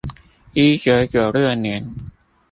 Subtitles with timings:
[0.53, 1.93] 一九九六年